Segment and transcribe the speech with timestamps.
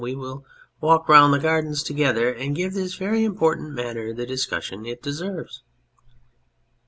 [0.01, 0.47] We will
[0.79, 5.61] walk round the gardens together and give this very important matter the discussion it deserves.